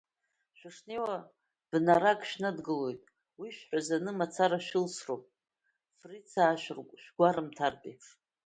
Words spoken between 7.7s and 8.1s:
еиԥш.